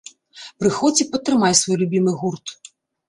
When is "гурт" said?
2.23-2.47